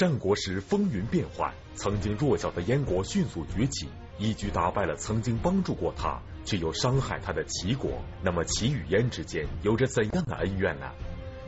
[0.00, 3.86] 战国时风云变幻，曾经弱小的燕国迅速崛起，
[4.18, 8.02] 一举打败了曾经帮助过他却又伤害他的齐国。
[8.22, 10.90] 那么齐与燕之间有着怎样的恩怨呢？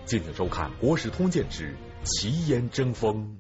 [0.04, 1.74] 敬请收看《国史通鉴之
[2.04, 3.38] 齐燕争锋》。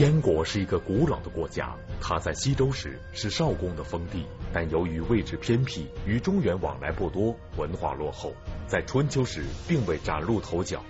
[0.00, 8.32] 燕国是一个古老的国家，它在西周时是少公的封地，但由于位置偏僻，与中原往来不多，文化落后，
[8.66, 10.82] 在春秋时并未崭露头角，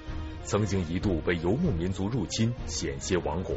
[0.45, 3.57] 曾经一度被游牧民族入侵，险些亡国，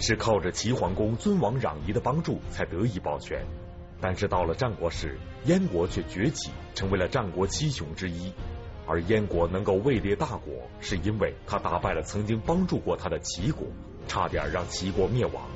[0.00, 3.44] 是靠着齐桓公尊王攘夷的帮助才得以保全。
[4.00, 8.32] 但是到了战国时，燕国却崛起，成为了战国七雄之一。
[8.86, 13.66] 而燕国能够位列大国，是因为他打败了曾经帮助过他的齐国。
[14.08, 15.48] 差点让齐国灭亡。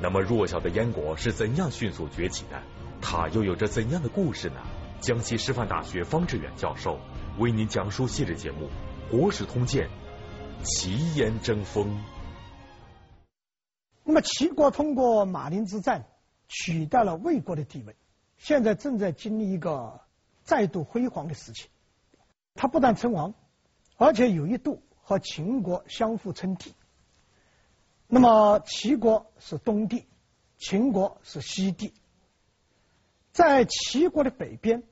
[0.00, 2.62] 那么弱小的燕国是怎样迅速崛起的？
[3.00, 4.62] 它又有着怎样的故事呢？
[5.00, 7.00] 江西师范大学方志远教授
[7.36, 8.68] 为您讲述系列节目
[9.10, 9.88] 《国史通鉴·
[10.64, 11.88] 齐燕争锋》。
[14.04, 16.06] 那么齐国通过马陵之战
[16.48, 17.96] 取代了魏国的地位，
[18.38, 20.00] 现在正在经历一个
[20.42, 21.68] 再度辉煌的时期。
[22.54, 23.34] 他不但称王，
[23.96, 26.74] 而且有一度和秦国相互称帝。
[28.14, 30.04] 那么齐国是东帝，
[30.58, 31.94] 秦国是西帝。
[33.32, 34.82] 在齐国的北边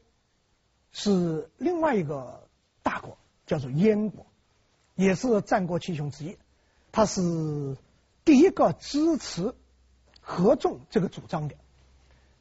[0.90, 2.48] 是另外一个
[2.82, 4.24] 大国，叫做燕国，
[4.94, 6.38] 也是战国七雄之一。
[6.92, 7.76] 他是
[8.24, 9.54] 第一个支持
[10.22, 11.54] 合纵这个主张的。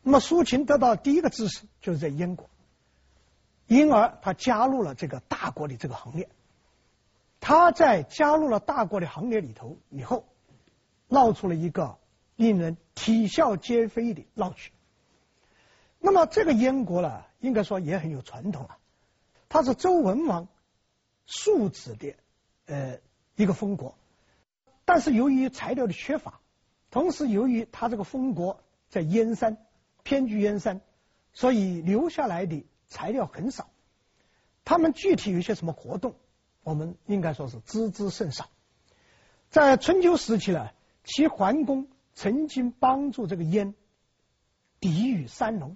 [0.02, 2.50] 那么苏秦得到第一个支持就是在燕国，
[3.68, 6.30] 因而他加入了这个大国的这个行列。
[7.42, 10.24] 他在加入了大国的行列里头以后。
[11.10, 11.98] 闹出了一个
[12.36, 14.72] 令人啼笑皆非的闹剧。
[16.00, 18.78] 那么这个燕国呢，应该说也很有传统啊。
[19.50, 20.48] 它是周文王
[21.26, 22.16] 庶子的
[22.68, 23.00] 呃
[23.36, 23.96] 一个封国，
[24.86, 26.40] 但是由于材料的缺乏，
[26.92, 29.58] 同时由于他这个封国在燕山
[30.04, 30.80] 偏居燕山，
[31.34, 33.70] 所以留下来的材料很少。
[34.64, 36.14] 他们具体有些什么活动，
[36.64, 38.48] 我们应该说是知之甚少。
[39.50, 40.70] 在春秋时期呢。
[41.10, 43.74] 齐桓公曾经帮助这个燕
[44.80, 45.76] 抵御三农，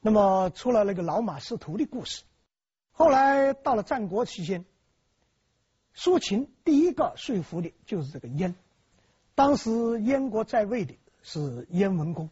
[0.00, 2.22] 那么出了那个老马识途的故事。
[2.92, 4.64] 后来到了战国期间，
[5.92, 8.54] 苏秦第一个说服的就是这个燕。
[9.34, 12.30] 当时燕国在位的是燕文公，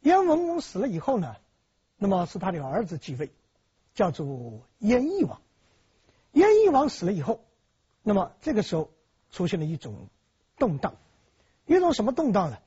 [0.00, 1.36] 燕文公死了以后呢，
[1.98, 3.30] 那么是他的儿子继位，
[3.94, 5.40] 叫做燕翼王。
[6.32, 7.44] 燕翼王死了以后，
[8.02, 8.90] 那么这个时候
[9.30, 10.08] 出现了一种
[10.58, 10.96] 动荡。
[11.76, 12.58] 一种什么动荡呢？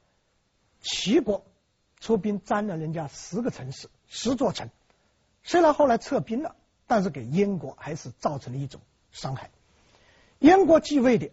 [0.81, 1.45] 齐国
[1.99, 4.69] 出兵占了人家十个城市，十座城。
[5.43, 6.55] 虽然后来撤兵了，
[6.87, 9.49] 但是给燕国还是造成了一种伤害。
[10.39, 11.31] 燕国继位的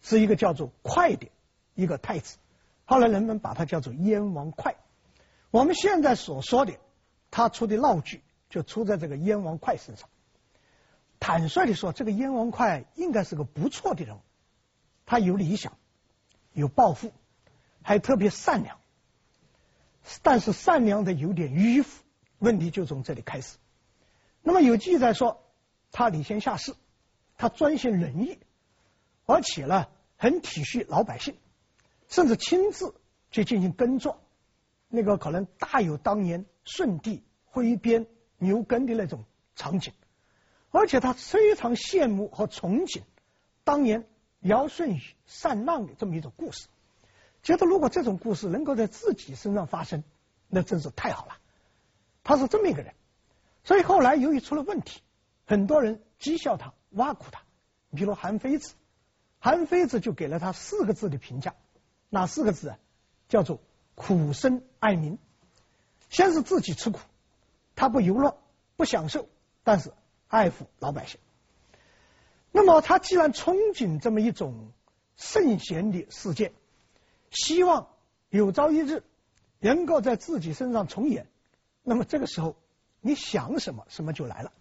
[0.00, 1.28] 是一个叫做哙的
[1.74, 2.38] 一个太子，
[2.84, 4.74] 后来人们把他叫做燕王哙。
[5.50, 6.74] 我们现在所说的
[7.30, 10.08] 他出的闹剧，就出在这个燕王哙身上。
[11.20, 14.20] 坦率的说，这个燕王哙应该是个不错的人物，
[15.06, 15.72] 他有理想。
[16.52, 17.12] 有抱负，
[17.82, 18.78] 还特别善良，
[20.22, 22.02] 但是善良的有点迂腐，
[22.38, 23.56] 问题就从这里开始。
[24.42, 25.42] 那么有记载说，
[25.90, 26.74] 他礼贤下士，
[27.36, 28.38] 他专行仁义，
[29.24, 31.36] 而且呢很体恤老百姓，
[32.08, 32.94] 甚至亲自
[33.30, 34.20] 去进行耕作，
[34.88, 38.06] 那个可能大有当年舜帝挥鞭
[38.38, 39.24] 牛耕的那种
[39.54, 39.92] 场景。
[40.70, 43.02] 而且他非常羡慕和憧憬
[43.64, 44.06] 当年。
[44.42, 46.66] 尧舜禹禅让的这么一种故事，
[47.42, 50.04] 觉得如果这种故事能够在自己身上发生，
[50.48, 51.38] 那真是太好了。
[52.24, 52.94] 他是这么一个人，
[53.64, 55.00] 所以后来由于出了问题，
[55.46, 57.42] 很多人讥笑他、挖苦他。
[57.94, 58.74] 比如韩非子，
[59.38, 61.54] 韩非子就给了他四个字的评价，
[62.08, 62.78] 哪四个字啊？
[63.28, 63.60] 叫做
[63.94, 65.18] 苦生爱民。
[66.08, 66.98] 先是自己吃苦，
[67.74, 68.38] 他不游乐、
[68.76, 69.28] 不享受，
[69.62, 69.92] 但是
[70.28, 71.20] 爱护老百姓。
[72.52, 74.70] 那么他既然憧憬这么一种
[75.16, 76.52] 圣贤的世界，
[77.30, 77.88] 希望
[78.28, 79.02] 有朝一日
[79.58, 81.26] 能够在自己身上重演，
[81.82, 82.54] 那么这个时候
[83.00, 84.52] 你想什么，什么就来了。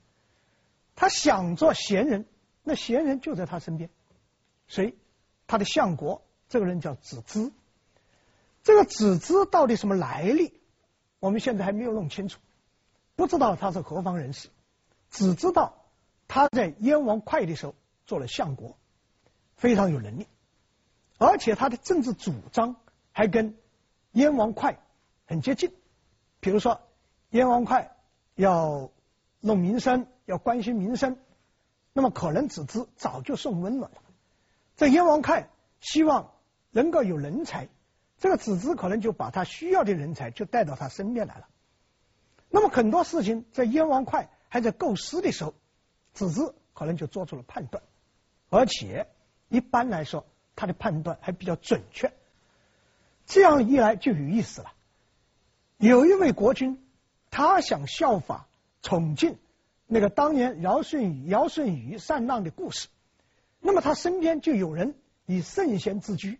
[0.95, 2.25] 他想做贤人，
[2.63, 3.89] 那贤人就在他身边。
[4.67, 4.95] 谁？
[5.47, 7.51] 他的相国，这个人叫子之。
[8.63, 10.53] 这个子之到底什么来历？
[11.19, 12.39] 我们现在还没有弄清楚，
[13.15, 14.49] 不知道他是何方人士，
[15.09, 15.85] 只知道
[16.27, 17.75] 他在燕王哙的时候。
[18.11, 18.77] 做了相国，
[19.55, 20.27] 非常有能力。
[21.17, 22.75] 而且他的政治主张
[23.13, 23.55] 还跟
[24.11, 24.75] 燕王哙
[25.25, 25.71] 很接近。
[26.41, 26.81] 比如说，
[27.29, 27.87] 燕王哙
[28.35, 28.91] 要
[29.39, 31.17] 弄民生，要关心民生，
[31.93, 34.01] 那么可能子之早就送温暖了。
[34.75, 35.47] 这燕王哙
[35.79, 36.33] 希望
[36.69, 37.69] 能够有人才，
[38.17, 41.47] 这个子之可能就把他需要的人才就带到他身边来了。
[42.49, 45.53] 那么很多事情在燕王哙还在构思的时候，
[46.11, 47.81] 子之可能就做出了判断，
[48.51, 49.07] 而且
[49.47, 50.27] 一般来说
[50.57, 52.11] 他的判断还比较准确。
[53.25, 54.73] 这样一来就有意思了。
[55.77, 56.85] 有一位国君，
[57.29, 58.47] 他想效法
[58.81, 59.37] 宠敬
[59.87, 62.89] 那个当年尧舜禹尧舜禹禅让的故事，
[63.61, 64.95] 那么他身边就有人
[65.25, 66.37] 以圣贤自居。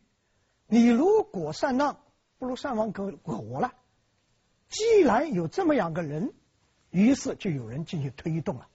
[0.68, 1.98] 你如果禅让，
[2.40, 3.74] 不如禅王可活了。
[4.68, 6.34] 既然有这么两个人，
[6.90, 8.68] 于是就有人进行推动了。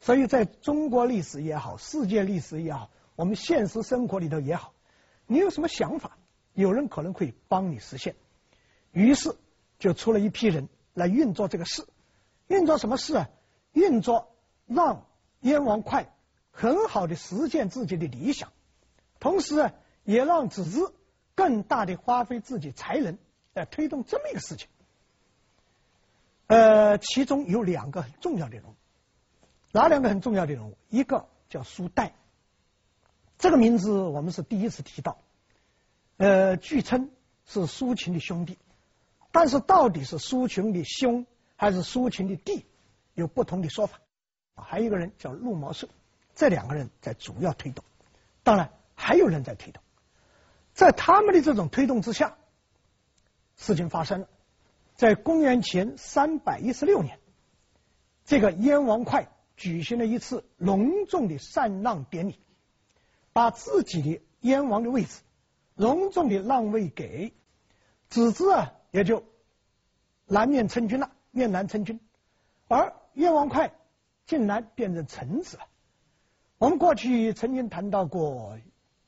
[0.00, 4.72] 所以在中国历史也好，世界历史也好，我们现实生活里头也好，
[5.26, 6.16] 你有什么想法，
[6.54, 8.14] 有人可能会帮你实现。
[8.92, 9.36] 于是
[9.78, 11.86] 就出了一批人来运作这个事，
[12.48, 13.28] 运作什么事啊？
[13.72, 14.34] 运作
[14.66, 15.06] 让
[15.40, 16.06] 燕王哙
[16.50, 18.52] 很好的实现自己的理想，
[19.20, 19.70] 同时，
[20.04, 20.80] 也让子之
[21.34, 23.18] 更大的发挥自己才能
[23.52, 24.68] 来推动这么一个事情。
[26.46, 28.74] 呃，其中有两个很重要的人物。
[29.72, 30.76] 哪两个很重要的人物？
[30.88, 32.14] 一个叫苏代，
[33.38, 35.18] 这个名字我们是第一次提到。
[36.16, 37.10] 呃，据称
[37.46, 38.58] 是苏秦的兄弟，
[39.32, 41.24] 但是到底是苏秦的兄
[41.56, 42.66] 还是苏秦的弟，
[43.14, 44.00] 有不同的说法。
[44.54, 45.88] 还有一个人叫陆毛寿，
[46.34, 47.84] 这两个人在主要推动。
[48.42, 49.82] 当然还有人在推动，
[50.74, 52.36] 在他们的这种推动之下，
[53.56, 54.28] 事情发生了。
[54.96, 57.18] 在公元前三百一十六年，
[58.26, 59.26] 这个燕王哙。
[59.60, 62.38] 举行了一次隆重的禅让典礼，
[63.34, 65.20] 把自己的燕王的位置
[65.74, 67.34] 隆重的让位给
[68.08, 69.22] 子之啊，也就
[70.24, 72.00] 南面称君了，面南称君，
[72.68, 73.70] 而燕王哙
[74.24, 75.66] 竟然变成臣子了。
[76.56, 78.58] 我们过去曾经谈到过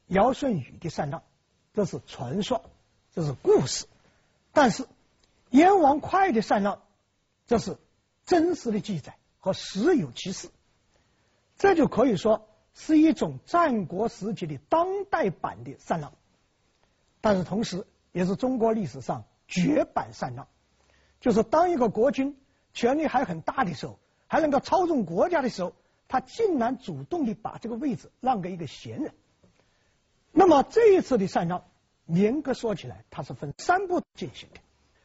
[0.09, 1.23] 尧舜禹的禅让，
[1.73, 2.63] 这是传说，
[3.15, 3.87] 这是故事，
[4.53, 4.87] 但是
[5.49, 6.83] 燕王哙的禅让，
[7.47, 7.79] 这是
[8.27, 9.17] 真实的记载。
[9.43, 10.49] 和实有其事，
[11.59, 16.13] 这就可以说是一种战国时期的当代版的禅让，
[17.21, 20.47] 但是同时也是中国历史上绝版禅让，
[21.21, 22.39] 就是当一个国君
[22.73, 23.99] 权力还很大的时候，
[24.29, 25.73] 还能够操纵国家的时候，
[26.07, 29.13] 他竟然主动的把这个位置让给一个闲人。
[30.31, 31.65] 那么这一次的禅让，
[32.07, 34.61] 严格说起来，它是分三步进行的，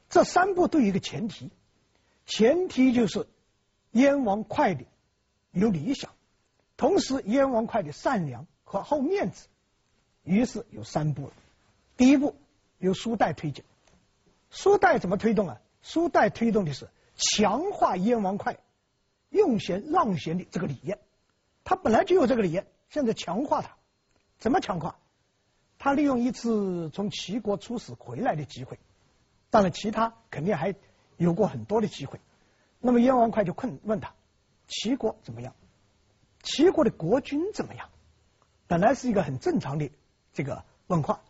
[0.10, 1.50] 这三步都有一个前提，
[2.28, 3.28] 前提就是。
[3.98, 4.86] 燕王哙的
[5.52, 6.12] 有理想，
[6.78, 9.48] 同时燕王哙的善良和好面子，
[10.24, 11.32] 于是有三步。
[11.98, 12.36] 第一步
[12.78, 13.64] 由苏代推进，
[14.52, 15.60] 苏代怎么推动啊？
[15.82, 18.56] 苏代推动的是强化燕王哙
[19.30, 21.00] 用贤让贤的这个理念，
[21.64, 23.78] 他本来就有这个理念，现在强化他，
[24.38, 25.00] 怎么强化？
[25.80, 28.78] 他利用一次从齐国出使回来的机会，
[29.50, 30.76] 当然其他肯定还
[31.18, 32.20] 有过很多的机会。
[32.80, 34.14] 那么燕王哙就困问他，
[34.68, 35.56] 齐国怎么样？
[36.44, 37.90] 齐国的国君怎么样？
[38.68, 39.90] 本来是一个很正常的
[40.34, 41.22] 这个问话，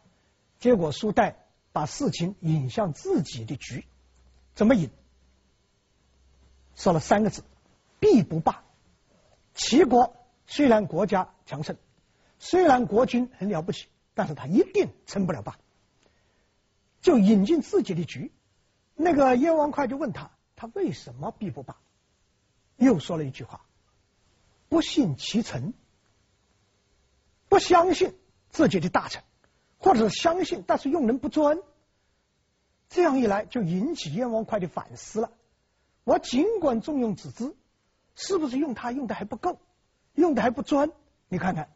[0.59, 3.85] 结果苏代把事情引向自己的局，
[4.55, 4.89] 怎么引？
[6.75, 7.43] 说了三个字：
[7.99, 8.63] 必不霸。
[9.53, 11.77] 齐国虽然国家强盛，
[12.37, 15.57] 虽然国君很了不起，但是他一定称不了霸。
[17.01, 18.31] 就引进自己的局，
[18.95, 20.31] 那个燕王哙就问他。
[20.57, 21.77] 他为什么必不罢？
[22.75, 23.61] 又说了一句话：
[24.67, 25.73] 不信其臣，
[27.47, 28.13] 不相信
[28.49, 29.23] 自己的大臣，
[29.77, 31.59] 或者是相信但是用人不专。
[32.89, 35.31] 这样一来，就引起燕王哙的反思了。
[36.03, 37.55] 我尽管重用子之，
[38.15, 39.59] 是不是用他用的还不够，
[40.13, 40.91] 用的还不专？
[41.29, 41.69] 你看看，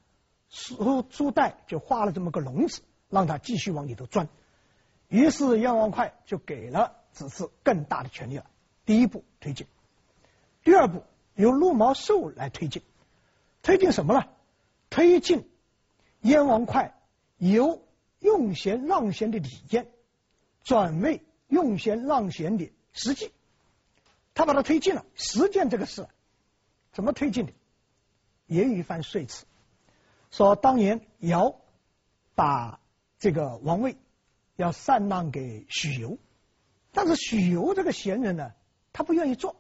[0.49, 4.27] 苏苏代就画了这么个笼子，让他继续往里头钻。
[5.07, 8.45] 于是燕王哙就给了子之更大的权力了。
[8.85, 9.67] 第一步推进，
[10.63, 11.03] 第二步
[11.35, 12.81] 由陆毛寿来推进，
[13.61, 14.27] 推进什么呢？
[14.89, 15.49] 推进
[16.21, 16.91] 燕王哙
[17.37, 17.81] 由
[18.19, 19.89] 用贤让贤的理念
[20.63, 23.31] 转为用贤让贤的实际，
[24.33, 26.07] 他把它推进了，实践这个事
[26.91, 27.53] 怎么推进的？
[28.47, 29.45] 也有一番说辞，
[30.29, 31.55] 说当年尧
[32.35, 32.81] 把
[33.17, 33.95] 这个王位
[34.57, 36.17] 要禅让给许由，
[36.91, 38.51] 但是许由这个贤人呢？
[38.93, 39.55] 他不愿意做，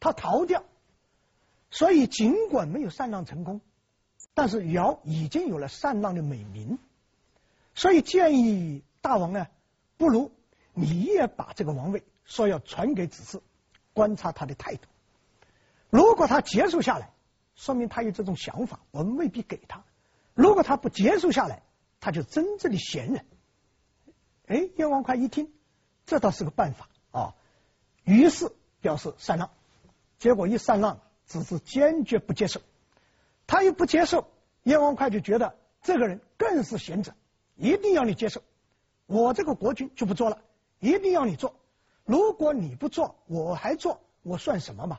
[0.00, 0.64] 他逃掉，
[1.70, 3.60] 所以尽管没有禅让成功，
[4.34, 6.78] 但是尧已经有了禅让的美名，
[7.74, 9.48] 所以建议大王呢，
[9.96, 10.30] 不如
[10.74, 13.42] 你也把这个王位说要传给子嗣，
[13.92, 14.88] 观察他的态度。
[15.90, 17.10] 如果他接受下来，
[17.54, 19.80] 说明他有这种想法，我们未必给他；
[20.34, 21.62] 如果他不接受下来，
[21.98, 23.26] 他就真正的闲人。
[24.46, 25.52] 哎，燕王哙一听，
[26.06, 27.34] 这倒是个办法啊，
[28.04, 29.50] 于是表示禅让。
[30.18, 32.60] 结果一禅让，子嗣坚决不接受。
[33.46, 34.28] 他一不接受，
[34.62, 37.14] 燕王哙就觉得这个人更是贤者，
[37.56, 38.42] 一定要你接受。
[39.06, 40.42] 我这个国君就不做了，
[40.80, 41.54] 一定要你做。
[42.04, 44.98] 如果你不做，我还做，我算什么嘛？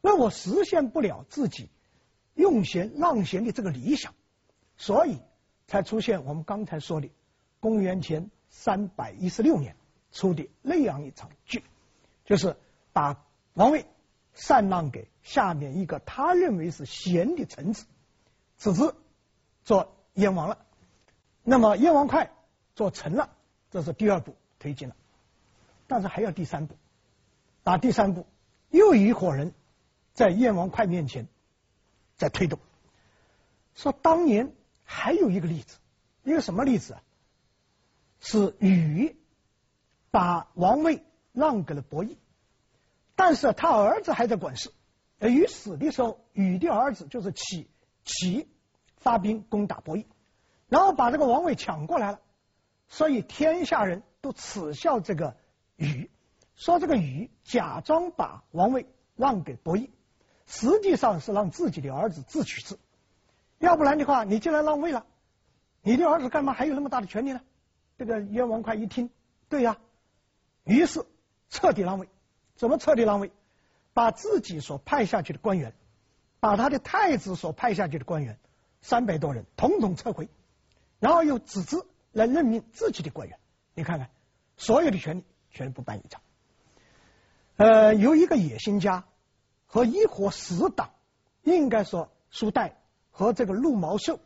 [0.00, 1.68] 那我实现不了自己
[2.34, 4.14] 用贤让贤的这个理想，
[4.76, 5.18] 所以
[5.66, 7.10] 才出现我们刚才说的
[7.60, 8.30] 公元前。
[8.56, 9.74] 三百一十六年
[10.12, 11.64] 出的那样一场剧，
[12.24, 12.56] 就是
[12.94, 13.22] 把
[13.52, 13.84] 王位
[14.32, 17.84] 禅让给下面一个他认为是贤的臣子，
[18.56, 18.94] 子嗣
[19.64, 20.64] 做燕王了。
[21.42, 22.30] 那么燕王哙
[22.74, 23.28] 做臣了，
[23.70, 24.96] 这是第二步推进了。
[25.86, 26.76] 但是还要第三步，
[27.62, 28.26] 打第三步
[28.70, 29.52] 又一伙人
[30.14, 31.26] 在燕王哙面前
[32.16, 32.58] 在推动，
[33.74, 35.76] 说当年还有一个例子，
[36.22, 37.02] 一个什么例子啊？
[38.20, 39.16] 是禹
[40.10, 42.16] 把王位让给了伯益，
[43.16, 44.72] 但是他儿子还在管事。
[45.20, 47.70] 而禹死的时候，禹的儿子就是启，
[48.04, 48.48] 启
[48.96, 50.06] 发兵攻打伯邑，
[50.68, 52.20] 然后把这个王位抢过来了。
[52.88, 55.36] 所以天下人都耻笑这个
[55.76, 56.10] 禹，
[56.54, 59.90] 说这个禹假装把王位让给伯邑，
[60.46, 62.78] 实际上是让自己的儿子自取之。
[63.58, 65.06] 要不然的话，你既然让位了，
[65.80, 67.40] 你的儿子干嘛还有那么大的权利呢？
[67.96, 69.10] 这个燕王哙一听，
[69.48, 69.78] 对呀，
[70.64, 71.04] 于是
[71.48, 72.08] 彻底让位。
[72.56, 73.30] 怎么彻底让位？
[73.92, 75.72] 把自己所派下去的官员，
[76.40, 78.38] 把他的太子所派下去的官员
[78.80, 80.28] 三百多人统统撤回，
[80.98, 83.38] 然后由子嗣来任命自己的官员。
[83.74, 84.10] 你看看，
[84.56, 86.20] 所有的权力全部办一场。
[87.56, 89.04] 呃，由一个野心家
[89.66, 90.90] 和一伙死党，
[91.42, 92.80] 应该说苏代
[93.10, 94.18] 和这个陆毛寿，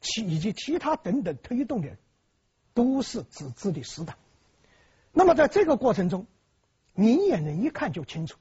[0.00, 1.98] 其以及其他等等推动的人。
[2.74, 4.16] 都是子嗣的死党。
[5.12, 6.26] 那么在这个过程中，
[6.94, 8.38] 明眼人一看就清楚，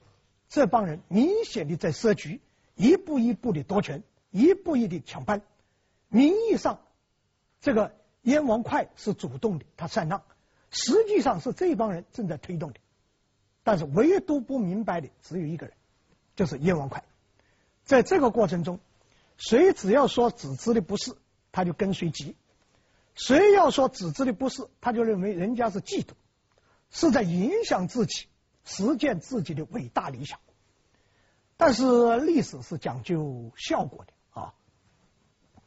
[0.49, 2.41] 这帮人明显的在设局，
[2.75, 5.41] 一步一步的夺权，一步一步的抢班。
[6.09, 6.81] 名义上，
[7.61, 10.23] 这个燕王哙是主动的，他禅让，
[10.69, 12.79] 实际上是这帮人正在推动的。
[13.63, 15.75] 但是唯独不明白的只有一个人，
[16.35, 17.03] 就是燕王哙。
[17.83, 18.79] 在这个过程中，
[19.37, 21.15] 谁只要说子嗣的不是，
[21.51, 22.35] 他就跟随急。
[23.13, 26.11] 谁要说子嗣的不是，他就认为人家是嫉妒，
[26.89, 28.27] 是在影响自己
[28.63, 30.39] 实践自己的伟大理想。
[31.57, 34.53] 但是历史是讲究效果的啊，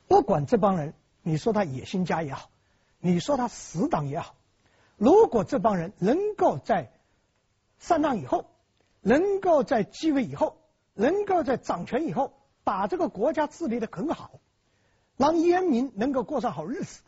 [0.09, 2.51] 不管这帮人，你说他野心家也好，
[2.99, 4.35] 你说他死党也好，
[4.97, 6.93] 如果这帮人能够在
[7.79, 8.47] 上当以后，
[9.01, 10.57] 能够在继位以后，
[10.95, 12.33] 能够在掌权以后，
[12.65, 14.41] 把这个国家治理的很好，
[15.17, 17.03] 让燕民能够过上好日子。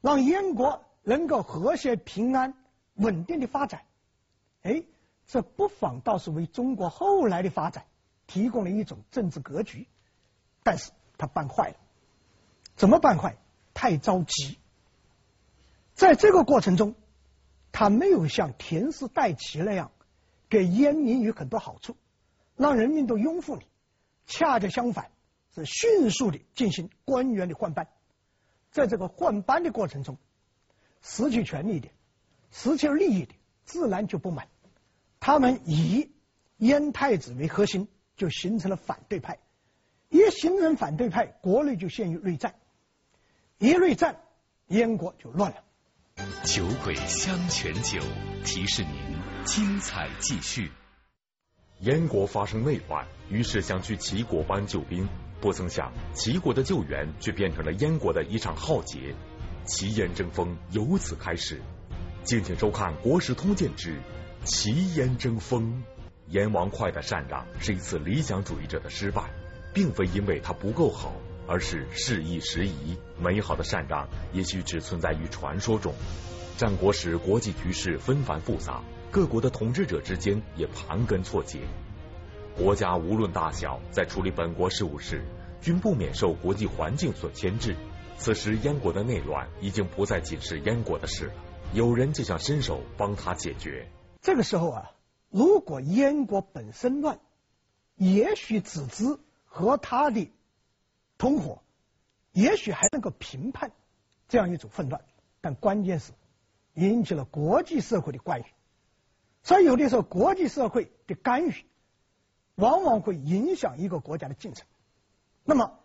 [0.00, 2.52] 让燕国能够和谐平安、
[2.92, 3.86] 稳定的发展，
[4.60, 4.84] 哎，
[5.26, 7.84] 这不妨倒是为中国后来的发展
[8.26, 9.86] 提供了一种政治格局。
[10.62, 11.76] 但是他办坏了，
[12.74, 13.36] 怎么办坏？
[13.74, 14.58] 太着急。
[15.94, 16.94] 在这个过程中，
[17.70, 19.90] 他没有像田氏代齐那样
[20.48, 21.96] 给燕民有很多好处，
[22.56, 23.66] 让人民都拥护你。
[24.26, 25.10] 恰恰相反，
[25.54, 27.88] 是迅速的进行官员的换班。
[28.70, 30.16] 在这个换班的过程中，
[31.02, 31.88] 失去权力的、
[32.50, 34.48] 失去利益的，自然就不满。
[35.26, 36.10] 他们以
[36.58, 39.38] 燕太子为核心，就形成了反对派。
[40.10, 42.56] 一形成反对派，国内就陷入内战。
[43.56, 44.20] 一内战，
[44.66, 45.64] 燕国就乱了。
[46.44, 48.00] 酒鬼香泉酒
[48.44, 49.16] 提示您：
[49.46, 50.70] 精彩继续。
[51.80, 55.08] 燕国发生内乱，于是想去齐国搬救兵。
[55.40, 59.14] 不曾想，齐国的救援却变成了燕国的一场浩劫，
[59.64, 61.62] 齐燕争锋由此开始。
[62.24, 63.98] 敬请收看《国史通鉴之
[64.44, 65.62] 齐燕争锋》。
[66.28, 69.22] 燕王哙的禅让是一次理想主义者的失败，
[69.72, 71.12] 并非因为他不够好，
[71.46, 72.96] 而是事易时移。
[73.18, 75.94] 美好的禅让也许只存在于传说中。
[76.56, 81.60] 战国时国际局势纷繁复杂，各国的统治者之间也盘根错节。
[82.56, 85.22] 国家无论大小，在处理本国事务时，
[85.60, 87.76] 均不免受国际环境所牵制。
[88.16, 91.32] 此时，燕国的内乱已经不再仅是燕国的事了，
[91.72, 93.88] 有人就想伸手帮他解决。
[94.24, 94.92] 这个时候啊，
[95.28, 97.20] 如果燕国本身乱，
[97.94, 100.30] 也许子之和他的
[101.18, 101.62] 同伙，
[102.32, 103.70] 也许还能够平叛
[104.26, 105.04] 这样一种混乱。
[105.42, 106.12] 但关键是
[106.72, 108.44] 引起了国际社会的关预。
[109.42, 111.54] 所以有的时候国际社会的干预，
[112.54, 114.66] 往往会影响一个国家的进程。
[115.44, 115.78] 那么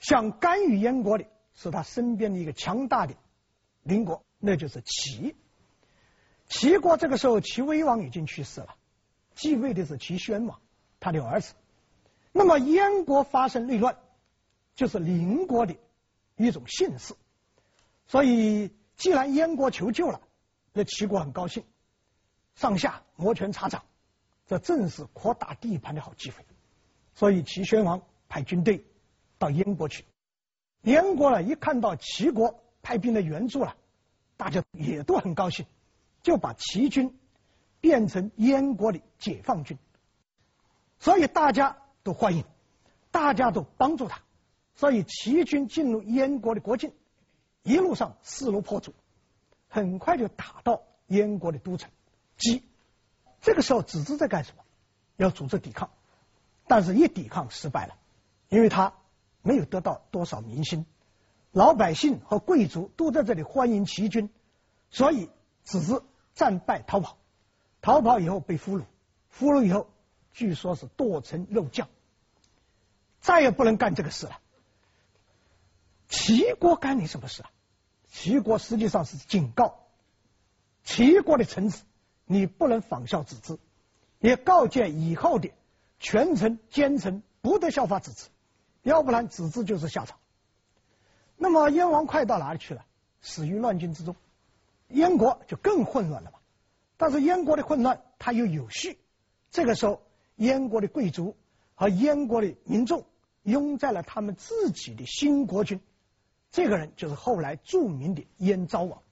[0.00, 3.14] 想干预燕国的是他身边的一个强大的
[3.82, 5.34] 邻国，那就是齐。
[6.54, 8.76] 齐国这个时候，齐威王已经去世了，
[9.34, 10.60] 继位的是齐宣王，
[11.00, 11.52] 他的儿子。
[12.30, 13.98] 那么燕国发生内乱，
[14.76, 15.74] 就是邻国的
[16.36, 17.16] 一种幸事。
[18.06, 20.20] 所以，既然燕国求救了，
[20.72, 21.64] 那齐国很高兴，
[22.54, 23.82] 上下摩拳擦掌，
[24.46, 26.44] 这正是扩大地盘的好机会。
[27.14, 28.84] 所以，齐宣王派军队
[29.38, 30.04] 到燕国去。
[30.82, 33.74] 燕国呢，一看到齐国派兵来援助了，
[34.36, 35.66] 大家也都很高兴。
[36.24, 37.16] 就把齐军
[37.82, 39.76] 变成燕国的解放军，
[40.98, 42.44] 所以大家都欢迎，
[43.10, 44.22] 大家都帮助他，
[44.74, 46.94] 所以齐军进入燕国的国境，
[47.62, 48.94] 一路上势如破竹，
[49.68, 51.90] 很快就打到燕国的都城
[52.38, 52.62] 姬。
[53.42, 54.64] 这个时候，子之在干什么？
[55.16, 55.90] 要组织抵抗，
[56.66, 57.94] 但是一抵抗失败了，
[58.48, 58.94] 因为他
[59.42, 60.86] 没有得到多少民心，
[61.52, 64.30] 老百姓和贵族都在这里欢迎齐军，
[64.88, 65.28] 所以
[65.64, 66.02] 子之。
[66.34, 67.16] 战败逃跑，
[67.80, 68.84] 逃跑以后被俘虏，
[69.28, 69.88] 俘虏以后
[70.32, 71.88] 据说是剁成肉酱，
[73.20, 74.40] 再也不能干这个事了。
[76.08, 77.50] 齐国干你什么事啊？
[78.08, 79.80] 齐国实际上是警告
[80.82, 81.84] 齐国的臣子，
[82.26, 83.58] 你不能仿效子之，
[84.18, 85.50] 也告诫以后的
[85.98, 88.28] 权臣奸臣不得效法子之，
[88.82, 90.18] 要不然子之就是下场。
[91.36, 92.84] 那么燕王哙到哪里去了？
[93.20, 94.14] 死于乱军之中。
[94.88, 96.38] 燕国就更混乱了嘛，
[96.96, 98.98] 但是燕国的混乱它又有序，
[99.50, 100.02] 这个时候
[100.36, 101.36] 燕国的贵族
[101.74, 103.06] 和燕国的民众
[103.42, 105.80] 拥在了他们自己的新国君，
[106.50, 109.02] 这个人就是后来著名的燕昭王。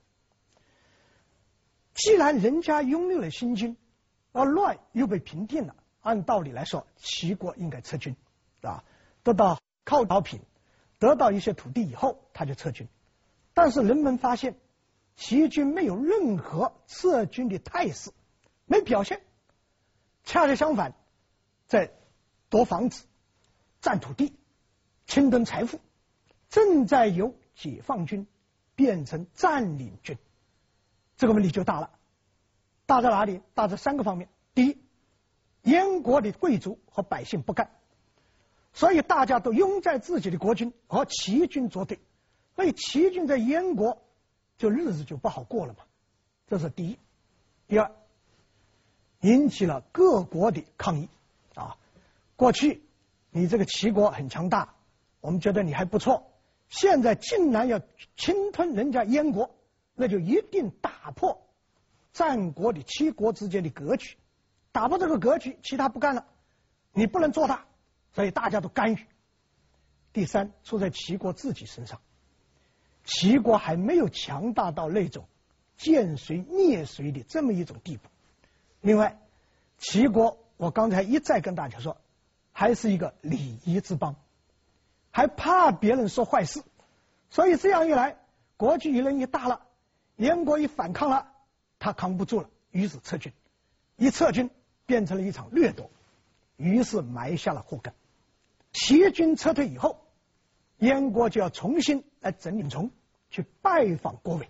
[1.95, 3.77] 既然人家拥有了新君，
[4.31, 8.15] 而乱又被平定了，按道理来说，齐国应该撤军，
[8.61, 8.85] 啊，
[9.23, 10.41] 得到犒劳品，
[10.99, 12.87] 得到一些土地以后，他就撤军，
[13.53, 14.55] 但是人们发现。
[15.15, 18.11] 齐军没有任何撤军的态势，
[18.67, 19.21] 没表现，
[20.25, 20.95] 恰恰相反，
[21.67, 21.93] 在
[22.49, 23.05] 夺房子、
[23.81, 24.35] 占土地、
[25.07, 25.81] 侵吞财富，
[26.49, 28.27] 正在由解放军
[28.75, 30.17] 变成占领军，
[31.17, 31.91] 这个问题就大了。
[32.87, 33.41] 大在哪里？
[33.55, 34.29] 大在三个方面。
[34.55, 34.79] 第一，
[35.63, 37.71] 燕国的贵族和百姓不干，
[38.73, 42.01] 所以大家都拥在自己的国君和齐军作对，
[42.57, 44.03] 所以齐军在燕国。
[44.63, 45.81] 就日子就不好过了嘛，
[46.47, 46.97] 这是第一。
[47.67, 47.91] 第二，
[49.23, 51.09] 引起了各国的抗议
[51.57, 51.77] 啊。
[52.37, 52.81] 过去
[53.33, 54.73] 你这个齐国很强大，
[55.21, 56.31] 我们觉得你还不错，
[56.69, 57.81] 现在竟然要
[58.15, 59.53] 侵吞人家燕国，
[59.97, 61.43] 那就一定打破
[62.13, 64.17] 战国的七国之间的格局，
[64.71, 66.25] 打破这个格局，其他不干了，
[66.93, 67.67] 你不能做大，
[68.15, 69.07] 所以大家都干预。
[70.13, 72.01] 第三，出在齐国自己身上。
[73.05, 75.27] 齐国还没有强大到那种
[75.77, 78.09] 见谁灭谁的这么一种地步。
[78.81, 79.19] 另外，
[79.79, 81.97] 齐国我刚才一再跟大家说，
[82.53, 84.15] 还是一个礼仪之邦，
[85.11, 86.63] 还怕别人说坏事，
[87.31, 88.17] 所以这样一来，
[88.57, 89.63] 国际舆论一大了，
[90.17, 91.33] 燕国一反抗了，
[91.79, 93.33] 他扛不住了，于是撤军，
[93.97, 94.51] 一撤军
[94.87, 95.91] 变成了一场掠夺，
[96.57, 97.93] 于是埋下了祸根。
[98.73, 100.02] 齐军撤退以后。
[100.83, 102.91] 燕国就要重新来整理从
[103.31, 104.49] 去拜访郭伟，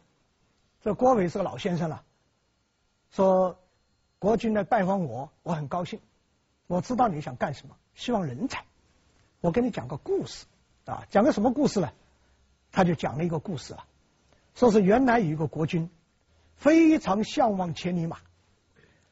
[0.81, 2.05] 这郭伟是个老先生了，
[3.11, 3.59] 说
[4.19, 6.01] 国君来拜访我，我很高兴。
[6.67, 8.65] 我知道你想干什么，希望人才。
[9.43, 10.47] 我给你讲个故事
[10.87, 11.93] 啊，讲个什么故事呢？
[12.71, 13.85] 他就讲了一个故事了，
[14.55, 15.91] 说是原来有一个国君
[16.57, 18.17] 非常向往千里马，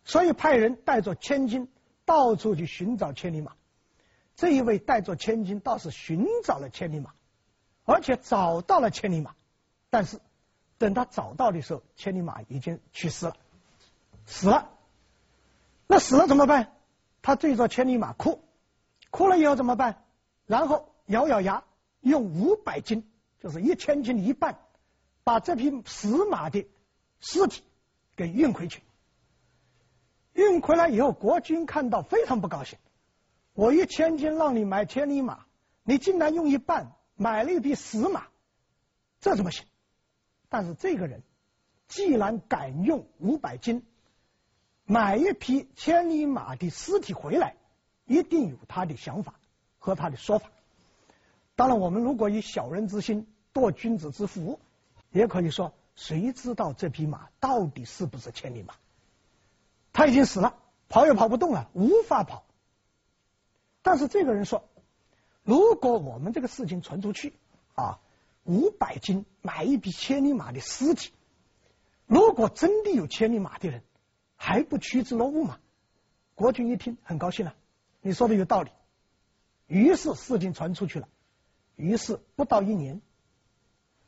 [0.05, 1.69] 所以派人带着千金
[2.07, 3.53] 到处去寻找千里马。
[4.41, 7.13] 这一位带着千金倒是寻找了千里马，
[7.85, 9.35] 而且找到了千里马，
[9.91, 10.19] 但是
[10.79, 13.37] 等他找到的时候，千里马已经去世了，
[14.25, 14.71] 死了。
[15.87, 16.73] 那死了怎么办？
[17.21, 18.43] 他对着千里马哭，
[19.11, 20.03] 哭了以后怎么办？
[20.47, 21.63] 然后咬咬牙，
[22.01, 23.07] 用五百斤，
[23.41, 24.59] 就是一千斤的一半，
[25.23, 26.67] 把这匹死马的
[27.21, 27.63] 尸体
[28.17, 28.83] 给运回去。
[30.33, 32.79] 运回来以后，国君看到非常不高兴。
[33.61, 35.45] 我一千金让你买千里马，
[35.83, 38.29] 你竟然用一半买了一匹死马，
[39.21, 39.67] 这怎么行？
[40.49, 41.23] 但是这个人
[41.87, 43.85] 既然敢用五百金
[44.87, 47.55] 买一匹千里马的尸体回来，
[48.07, 49.35] 一定有他的想法
[49.79, 50.49] 和他的说法。
[51.55, 54.59] 当然，我们如果以小人之心度君子之腹，
[55.11, 58.73] 也可以说谁知道这匹马到底是不是千里马？
[59.93, 60.57] 他已经死了，
[60.89, 62.47] 跑也跑不动了，无法跑。
[63.83, 64.69] 但是这个人说，
[65.43, 67.33] 如果我们这个事情传出去，
[67.75, 67.99] 啊，
[68.45, 71.13] 五百斤买一匹千里马的尸体，
[72.07, 73.83] 如果真的有千里马的人，
[74.37, 75.59] 还不趋之若鹜吗？
[76.35, 77.55] 国君一听很高兴了，
[78.01, 78.71] 你说的有道理。
[79.67, 81.09] 于是事情传出去了，
[81.77, 83.01] 于是不到一年，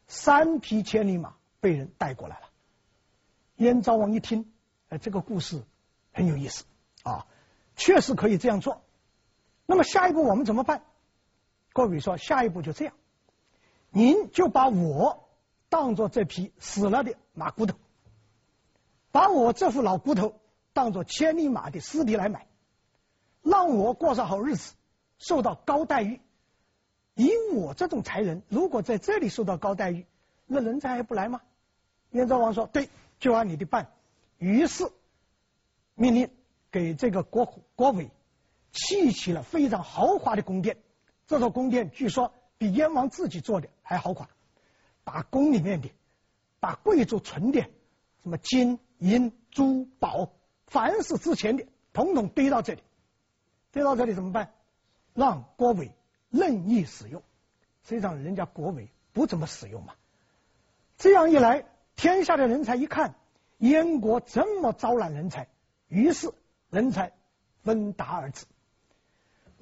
[0.07, 2.49] 三匹千里马被人带过来了。
[3.57, 4.53] 燕昭王一听，
[4.89, 5.63] 呃，这个故事
[6.13, 6.65] 很有意思
[7.05, 7.27] 啊，
[7.77, 8.83] 确实可以这样做。
[9.73, 10.83] 那么下一步我们怎么办？
[11.73, 12.93] 郭伟说，下一步就这样，
[13.89, 15.31] 您就把我
[15.71, 17.79] 当做这匹死了的马骨头，
[19.13, 20.35] 把我这副老骨头
[20.75, 22.47] 当做千里马的尸体来买，
[23.41, 24.75] 让我过上好日子，
[25.17, 26.21] 受到高待遇。
[27.15, 30.05] 以我这种才人，如果在这里受到高待遇，
[30.47, 31.41] 那人才还不来吗？
[32.11, 33.91] 燕昭王说：“对，就按你的办。”
[34.37, 34.93] 于是
[35.95, 36.29] 命令
[36.71, 38.11] 给这个郭郭伟。
[38.73, 40.79] 砌起了非常豪华的宫殿，
[41.27, 44.29] 这座宫殿据说比燕王自己做的还豪华，
[45.05, 45.91] 把宫里面的、
[46.59, 47.61] 把贵族存的
[48.23, 50.33] 什么金银珠宝，
[50.67, 52.83] 凡是值钱的，统统堆到这里。
[53.71, 54.53] 堆到这里怎么办？
[55.15, 55.93] 让郭伟
[56.31, 57.23] 任意使用。
[57.85, 59.95] 实际上，人家国伟不怎么使用嘛。
[60.97, 61.65] 这样一来，
[61.97, 63.15] 天下的人才一看，
[63.59, 65.49] 燕国这么招揽人才，
[65.89, 66.33] 于是
[66.71, 67.13] 人才
[67.63, 68.47] 纷达而至。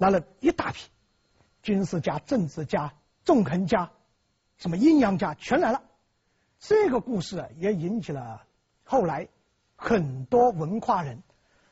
[0.01, 0.89] 来了一大批
[1.63, 3.91] 军事家、政治家、纵横家，
[4.57, 5.83] 什么阴阳家全来了。
[6.59, 8.47] 这个故事啊，也引起了
[8.83, 9.29] 后来
[9.77, 11.23] 很多文化人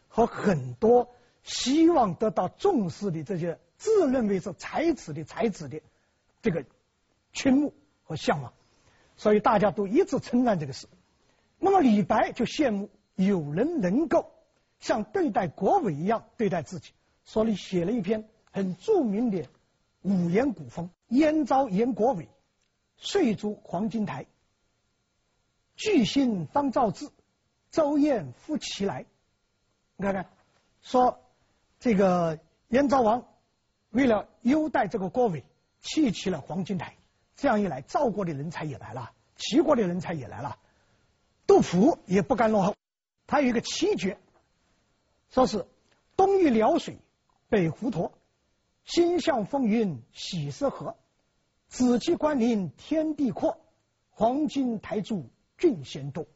[0.09, 1.09] 和很多
[1.43, 5.81] 希望得到重视的这些自认为是才子的才子的
[6.43, 6.67] 这个
[7.33, 8.53] 倾慕和向往，
[9.17, 10.87] 所以大家都一致称赞这个事。
[11.59, 14.31] 那么李白就羡慕有人能够
[14.81, 16.93] 像对待国伟一样对待自己。
[17.29, 19.47] 所以写了一篇很著名的
[20.01, 22.25] 五言古风《燕昭言国伟》，
[22.97, 24.25] 岁卒黄金台，
[25.77, 27.11] 巨星方照至，
[27.71, 29.05] 舟雁复齐来。
[29.97, 30.31] 你看看，
[30.81, 31.21] 说
[31.79, 32.39] 这个
[32.69, 33.29] 燕昭王
[33.91, 35.45] 为了优待这个郭伟，
[35.83, 36.97] 砌起了黄金台。
[37.37, 40.59] 这样一来，赵国的人才也来了，齐国的人才也来了。
[41.47, 42.75] 杜甫也不甘落后，
[43.27, 44.19] 他有一个七绝，
[45.29, 45.67] 说是
[46.17, 46.97] 东遇辽水。
[47.51, 48.13] 北湖沱，
[48.85, 50.97] 心向风云喜色河，
[51.69, 53.59] 紫气关林天地阔，
[54.11, 56.27] 黄金台柱俊贤多。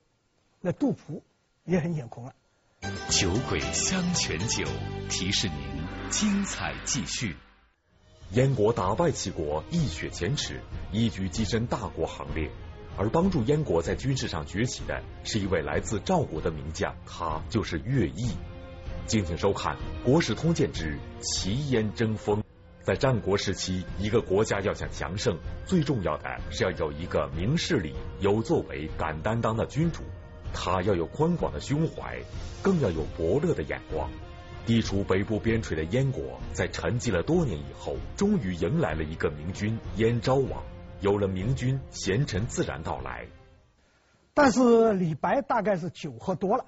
[0.62, 1.22] 那杜甫
[1.64, 2.35] 也很眼红了。
[3.11, 4.64] 酒鬼香泉酒，
[5.11, 7.37] 提示您精彩继续。
[8.31, 12.51] 燕国打败齐国，一雪前耻，一举跻身大国行列。
[12.96, 18.31] 而帮助燕国在军事上崛起的是一位来自赵国的名将，他就是乐毅。
[19.06, 22.40] 敬请收看《国史通鉴之齐燕争锋》。
[22.82, 30.02] 在战国时期，一个国家要想强盛，最重要的是要有一个明事理、有作为、敢担当的君主。
[30.54, 32.18] 他要有宽广的胸怀，
[32.62, 34.10] 更要有伯乐的眼光。
[34.66, 40.62] 地处北部边陲的燕国，在沉寂了多年以后，终于迎来了一个明君——燕昭王。
[41.00, 43.26] 有了明君，贤臣自然到来。
[44.34, 46.64] 但是李白大概是酒喝多了。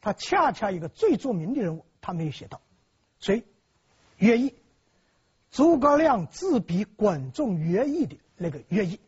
[0.00, 2.60] 他恰恰一个最著名的人物，他没有写到，
[3.18, 3.44] 谁？
[4.16, 4.54] 乐毅，
[5.50, 9.00] 诸葛亮自比管仲、乐毅的那个乐毅。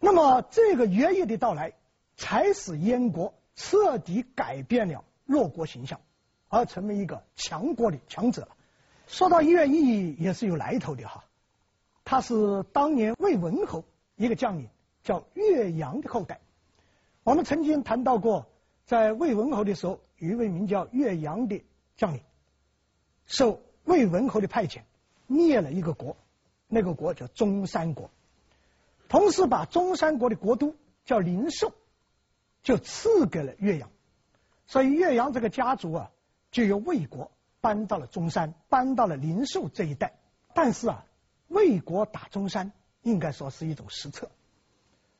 [0.00, 1.72] 那么这个乐毅的到来，
[2.16, 6.00] 才使燕国彻底改变了弱国形象，
[6.48, 8.48] 而成为一个强国的强者了。
[9.06, 11.24] 说到乐毅，也是有来头的哈，
[12.04, 13.84] 他是当年魏文侯
[14.16, 14.68] 一个将领，
[15.04, 16.40] 叫乐扬的后代。
[17.22, 18.46] 我们曾经谈到过。
[18.88, 21.62] 在魏文侯的时候，有一位名叫岳阳的
[21.98, 22.22] 将领，
[23.26, 24.80] 受魏文侯的派遣，
[25.26, 26.16] 灭了一个国，
[26.68, 28.10] 那个国叫中山国，
[29.10, 30.74] 同时把中山国的国都
[31.04, 31.74] 叫灵寿，
[32.62, 33.90] 就赐给了岳阳，
[34.66, 36.10] 所以岳阳这个家族啊，
[36.50, 40.14] 就由魏国搬到了中山，搬到了灵寿这一带。
[40.54, 41.04] 但是啊，
[41.48, 42.72] 魏国打中山，
[43.02, 44.30] 应该说是一种失策，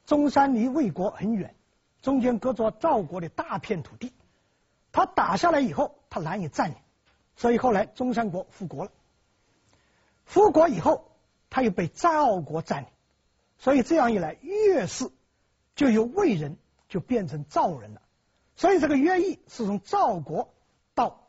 [0.07, 1.55] 中山离魏国很远。
[2.01, 4.13] 中间隔着赵国的大片土地，
[4.93, 6.77] 他打下来以后，他难以占领，
[7.37, 8.93] 所以后来中山国复国了。
[10.25, 11.11] 复国以后，
[11.51, 12.89] 他又被赵国占领，
[13.59, 15.11] 所以这样一来，乐氏
[15.75, 16.57] 就由魏人
[16.89, 18.03] 就变成赵人了。
[18.55, 20.55] 所以这个乐毅是从赵国
[20.95, 21.29] 到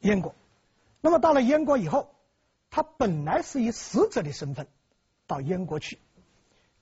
[0.00, 0.34] 燕国，
[1.00, 2.12] 那么到了燕国以后，
[2.70, 4.66] 他本来是以使者的身份
[5.28, 6.00] 到燕国去，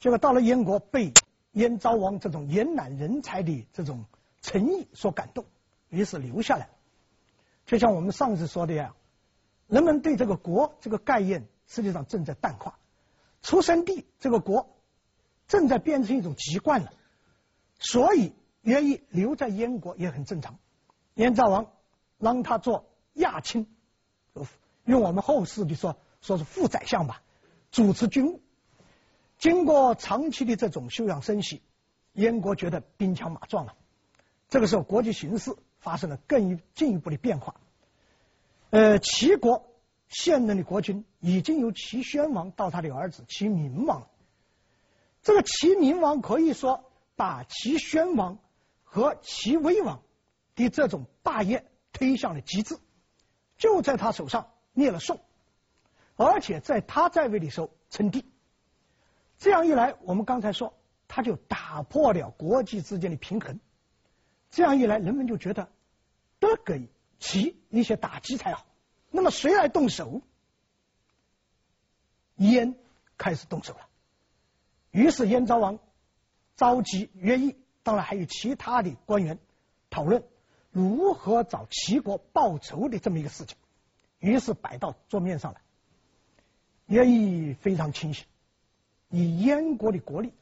[0.01, 1.12] 结果到了燕国被。
[1.57, 4.05] 燕昭王这种延揽人才的这种
[4.42, 5.47] 诚意所感动，
[5.88, 6.69] 于是留下来。
[7.64, 8.95] 就像我们上次说的呀，
[9.66, 12.79] 人们对这个国这个概念实际上正在淡化，
[13.40, 14.77] 出生地这个国
[15.49, 16.92] 正在变成一种籍贯了，
[17.79, 20.59] 所以愿意留在燕国也很正常。
[21.14, 21.73] 燕昭王
[22.19, 23.66] 让他做亚卿，
[24.85, 27.23] 用我们后世的说，说是副宰相吧，
[27.71, 28.42] 主持军务。
[29.38, 31.62] 经过长期的这种休养生息，
[32.12, 33.75] 燕国觉得兵强马壮了。
[34.49, 37.55] 这个时候，国际形势发生了更一进一步的变化。
[38.70, 39.68] 呃，齐国
[40.09, 44.09] 现任的国君已经由齐宣王到他的儿子齐闵王。
[45.22, 48.38] 这个齐闵王可以说把齐宣王
[48.85, 50.01] 和齐威王
[50.55, 52.79] 的这种霸业推向了极致，
[53.59, 55.20] 就在他手上灭了宋，
[56.14, 58.25] 而且在他在位的时候称帝。
[59.38, 60.75] 这样一来，我们刚才说，
[61.09, 63.61] 他就打破了国际之间的平衡。
[64.51, 65.68] 这样一来，人们就觉得
[66.40, 68.66] 得给齐一些打击才好。
[69.11, 70.22] 那么谁来动手？
[72.37, 72.75] 燕
[73.16, 73.88] 开始动手了。
[74.90, 75.79] 于是燕昭王
[76.57, 79.38] 召集乐毅，当然还有其他的官员，
[79.90, 80.22] 讨论
[80.70, 83.57] 如何找齐国报仇的这么一个事情。
[84.18, 85.61] 于是摆到桌面上来。
[86.87, 88.27] 乐毅非常清醒。
[89.09, 90.33] 以燕国的国力，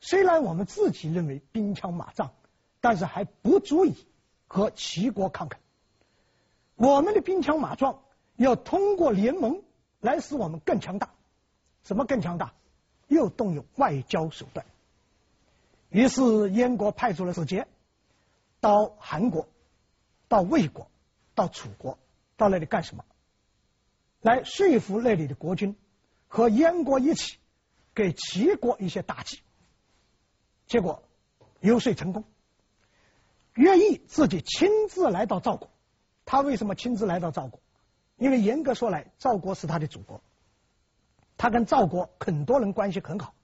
[0.00, 2.32] 虽然我们自己认为兵强马壮，
[2.80, 3.94] 但是还不足以
[4.46, 5.58] 和齐国抗衡。
[6.76, 8.02] 我们的兵强马壮
[8.36, 9.62] 要通过联盟
[10.00, 11.10] 来使我们更强大。
[11.84, 12.52] 什么更强大？
[13.08, 14.64] 又动用外交手段。
[15.90, 17.66] 于是燕国派出了使节
[18.60, 19.48] 到韩国、
[20.28, 20.90] 到魏国、
[21.34, 21.98] 到楚国，
[22.36, 23.04] 到那里干什么？
[24.20, 25.76] 来说服那里的国君
[26.28, 27.38] 和燕国一起。
[27.94, 29.40] 给齐国一些打击，
[30.66, 31.02] 结果
[31.60, 32.24] 游说成功。
[33.54, 35.68] 乐毅自己亲自来到赵国，
[36.24, 37.60] 他为什么亲自来到赵国？
[38.16, 40.22] 因为严格说来，赵国是他的祖国，
[41.36, 43.34] 他跟赵国很多人关系很好，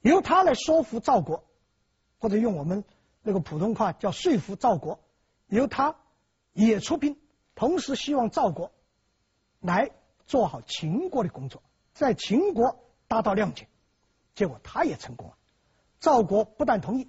[0.00, 1.44] 由他来说服赵国，
[2.18, 2.84] 或者用我们
[3.22, 5.00] 那个普通话叫说服赵国，
[5.48, 5.96] 由他
[6.52, 7.18] 也出兵，
[7.56, 8.70] 同时希望赵国
[9.58, 9.90] 来
[10.24, 11.60] 做好秦国的工作，
[11.92, 12.83] 在秦国。
[13.14, 13.68] 达到谅解，
[14.34, 15.36] 结果他也成功了。
[16.00, 17.08] 赵国不但同意，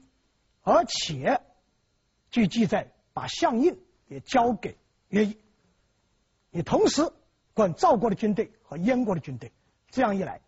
[0.62, 1.42] 而且
[2.30, 4.78] 据记载把相印也交给
[5.10, 5.40] 乐毅，
[6.52, 7.12] 也同时
[7.56, 9.52] 管赵国的军队和燕国的军队。
[9.90, 10.42] 这样一来，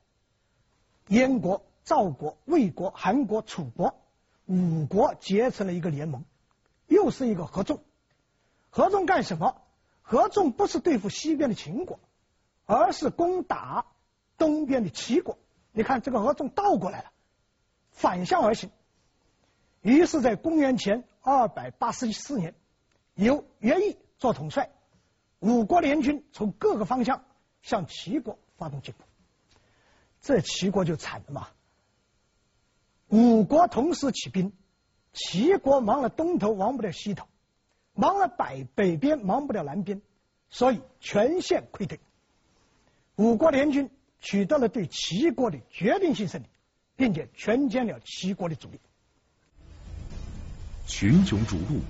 [1.08, 3.96] 燕国、赵国、魏国、韩国、楚国
[4.46, 6.24] 五国结成了一个联盟，
[6.86, 7.84] 又是一个合纵。
[8.70, 9.60] 合纵干什么？
[10.04, 12.00] 合纵不是对付西边的秦国，
[12.66, 13.88] 而是攻打。
[14.38, 15.40] 东边的齐国，
[15.78, 17.12] 你看这个合纵倒过来了，
[17.92, 18.72] 反向而行。
[19.82, 22.56] 于是，在公元前二百八十四年，
[23.14, 24.72] 由乐毅做统帅，
[25.38, 27.24] 五国联军从各个方向
[27.62, 29.06] 向齐国发动进攻。
[30.20, 31.48] 这齐国就惨了嘛！
[33.10, 34.52] 五国同时起兵，
[35.14, 37.26] 齐国忙了东头，忙不了西头；
[37.94, 40.02] 忙了北北边，忙不了南边，
[40.50, 42.00] 所以全线溃退。
[43.16, 43.92] 五国联军。
[44.20, 46.46] 取得了对齐国的决定性胜利，
[46.96, 48.80] 并且全歼了齐国的主力。
[50.86, 51.82] 群雄逐鹿，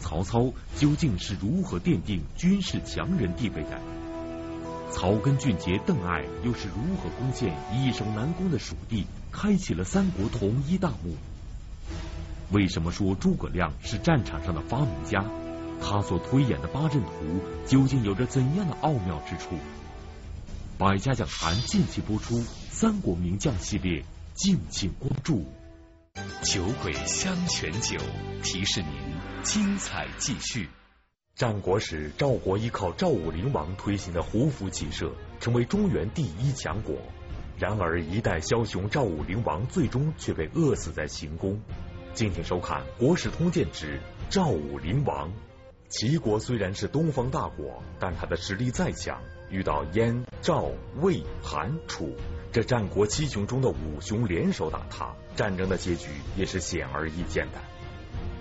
[0.00, 3.80] 曹操究竟是如何奠定军事强人地位的？
[4.92, 11.16] 草根俊杰邓艾又是如何攻陷易守难攻的蜀地，开启了三国统一大幕？
[12.50, 15.24] 为什么说诸葛亮是战场上的发明家？
[15.80, 17.10] 他所推演的八阵图
[17.66, 19.56] 究竟有着怎样的奥妙之处？
[20.82, 25.44] 百家讲坛近期播出《三国名将》系列，敬请关注。
[26.42, 27.96] 酒鬼香泉酒
[28.42, 28.90] 提示您：
[29.44, 30.68] 精彩继续。
[31.36, 36.96] 战国时，赵国依靠赵武灵王推行的胡服骑射，成为中原第一强国。
[37.56, 41.60] 然而，一代枭雄赵武灵王最终却被饿死在行宫。
[42.12, 45.28] 敬请收看《国史通鉴之赵武灵王》。
[45.88, 49.20] 齐国虽然是东方大国，但他的实力再强，
[49.52, 50.70] 遇到燕、赵、
[51.02, 52.16] 魏、韩、楚
[52.50, 57.58] 这战国七雄中的五雄联手打他，战争的结局也是显而易见的。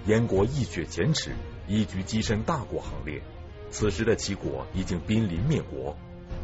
[0.05, 1.35] 燕国一雪前耻，
[1.67, 3.21] 一举跻身大国行列。
[3.69, 5.97] 此时的齐国已经濒临灭国，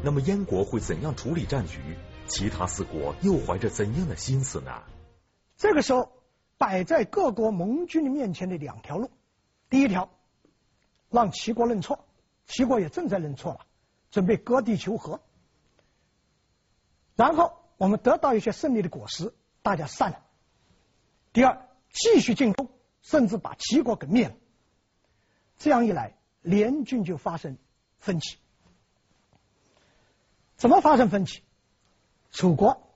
[0.03, 1.79] 那么燕国会怎样处理战局？
[2.27, 4.83] 其他四国又怀着怎样的心思呢？
[5.55, 6.11] 这个时候，
[6.57, 9.09] 摆在各国盟军的面前的两条路，
[9.69, 10.09] 第一条。
[11.09, 12.05] 让齐国认错，
[12.45, 13.59] 齐国也正在认错了，
[14.17, 15.21] 准备割地求和，
[17.15, 20.25] 然后我们得到一些胜利的果实，大家散了。
[21.33, 22.67] 第二，继续进攻，
[23.03, 24.35] 甚至把齐国给灭了。
[25.59, 27.59] 这样一来，联军就发生
[27.99, 28.39] 分歧。
[30.55, 31.43] 怎么发生分歧？
[32.31, 32.89] 楚国、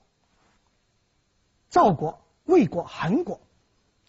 [1.70, 3.40] 赵国、魏国、韩国，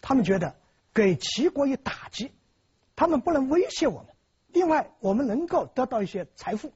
[0.00, 0.56] 他们觉得
[0.92, 2.32] 给齐国以打击，
[2.96, 4.16] 他们不能威胁我们。
[4.48, 6.72] 另外，我们能够得到一些财富，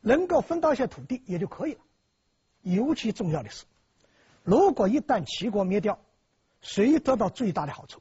[0.00, 1.80] 能够分到一些土地也就可以了。
[2.62, 3.64] 尤其重要的是，
[4.42, 5.98] 如果一旦齐国灭掉，
[6.60, 8.00] 谁得到最大的好处？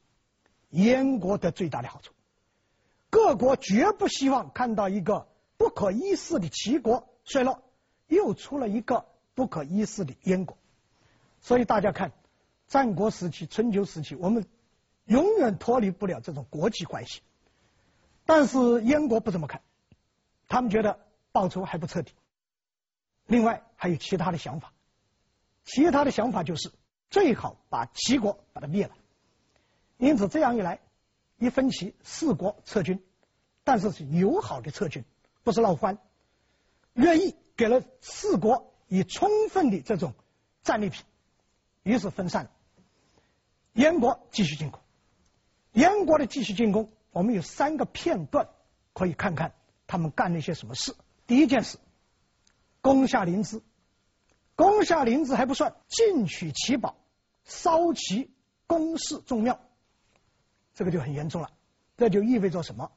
[0.70, 2.14] 燕国得最大的好处。
[3.10, 7.64] 各国绝不希望看到一个不可一世的齐国衰落，
[8.08, 10.58] 又出了一个不可一世的燕国。
[11.40, 12.12] 所以大家看，
[12.68, 14.46] 战国时期、春秋时期，我们
[15.06, 17.22] 永远脱离不了这种国际关系。
[18.26, 19.62] 但是燕国不这么看，
[20.50, 21.00] 他们觉得
[21.38, 22.14] 报仇还不彻底。
[23.28, 24.74] 另外还有其他的想法，
[25.64, 26.72] 其他的想法就是。
[27.10, 28.94] 最好把齐国把它灭了，
[29.96, 30.82] 因此这样一来，
[31.38, 33.02] 一分歧，四国撤军，
[33.64, 35.06] 但是是友好的撤军，
[35.42, 36.00] 不是闹翻。
[36.92, 40.16] 乐毅给了四国以充分的这种
[40.64, 41.06] 战利品，
[41.84, 42.52] 于是分散了。
[43.72, 44.82] 燕国继续进攻，
[45.72, 48.50] 燕国的继续进攻，我们有三个片段
[48.92, 49.54] 可以看看
[49.88, 50.94] 他们干了一些什么事。
[51.28, 51.78] 第一件事，
[52.82, 53.62] 攻下临淄。
[54.56, 56.96] 攻下临淄还不算，进取齐宝，
[57.44, 58.32] 烧其
[58.66, 59.60] 宫室宗庙，
[60.74, 61.52] 这个就很严重了。
[61.96, 62.92] 这就意味着什么？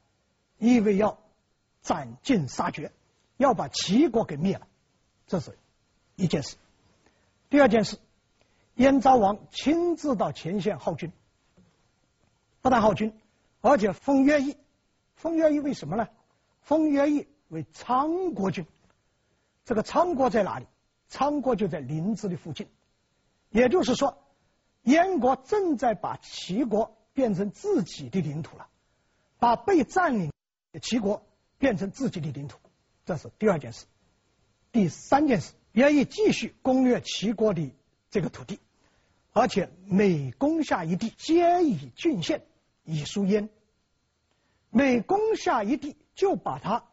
[0.57, 1.19] 意味要
[1.81, 2.91] 斩尽杀绝，
[3.37, 4.67] 要把齐国给灭了。
[5.27, 5.57] 这是
[6.15, 6.55] 一件事。
[7.49, 7.97] 第二件事，
[8.75, 11.11] 燕昭王亲自到前线号军，
[12.61, 13.13] 不但号军，
[13.59, 14.55] 而且封乐毅。
[15.15, 16.07] 封乐毅为什么呢？
[16.61, 18.65] 封乐毅为昌国君。
[19.65, 20.65] 这个昌国在哪里？
[21.09, 22.69] 昌国就在临淄的附近，
[23.49, 24.17] 也就是说，
[24.83, 28.69] 燕国正在把齐国变成自己的领土了，
[29.37, 30.31] 把被占领
[30.71, 31.21] 的齐国
[31.57, 32.57] 变成自己的领土，
[33.03, 33.85] 这是第二件事。
[34.71, 37.75] 第三件事，愿意继续攻略齐国的
[38.09, 38.61] 这个土地，
[39.33, 42.45] 而且每攻下一地，皆以郡县
[42.85, 43.49] 以书燕。
[44.69, 46.85] 每攻下一地，就把它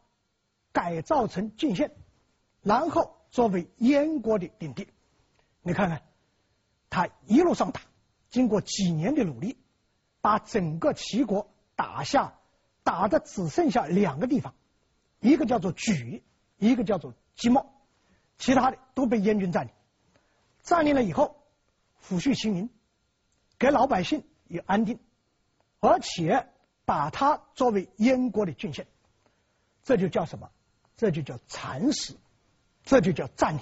[0.79, 1.91] 改造成郡县，
[2.63, 3.17] 然后。
[3.31, 4.89] 作为燕国的领地，
[5.61, 6.01] 你看看，
[6.89, 7.83] 他一路上打，
[8.31, 9.59] 经过几年的努力，
[10.23, 12.39] 把整个齐国打下，
[12.83, 14.55] 打的只剩下两个地方，
[15.21, 16.23] 一个叫做莒，
[16.57, 17.71] 一个叫做即墨，
[18.39, 19.75] 其他的都被燕军占领。
[20.63, 21.37] 占领了以后，
[22.03, 22.71] 抚恤其民，
[23.59, 24.99] 给老百姓以安定，
[25.81, 26.49] 而且
[26.87, 28.87] 把它作为燕国的郡县，
[29.83, 30.51] 这就叫什么？
[30.99, 32.15] 这就叫蚕食。
[32.85, 33.61] 这就叫占领，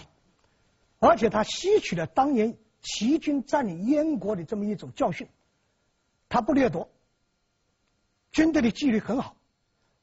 [1.01, 5.29] 而且他吸取了当年齐军占领燕国的这么一种教训，
[6.29, 6.89] 他不掠夺，
[8.31, 9.35] 军队的纪律很好，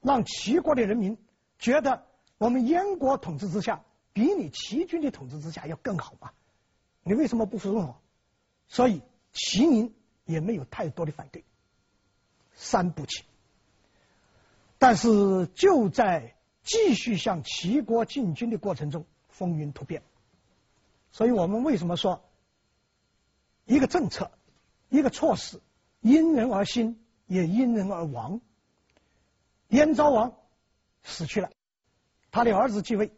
[0.01, 1.17] 让齐国的人民
[1.57, 2.05] 觉得
[2.37, 6.33] 我们燕国统治之下比你齐军的统治之下要更好嘛？
[7.03, 8.01] 你为什么不服从我？
[8.67, 11.45] 所以齐民也没有太多的反对，
[12.55, 13.23] 三不齐。
[14.79, 19.05] 但是就在继续向齐国进军的过程中。
[19.29, 20.03] 风云突变，
[21.09, 22.23] 所以我们为什么说
[23.65, 24.29] 一个政策、
[24.89, 25.59] 一个措施
[26.01, 28.41] 因人而兴，也因人而亡？
[29.69, 30.37] 燕昭王
[31.01, 31.49] 死去了，
[32.29, 33.11] 他的儿子继位，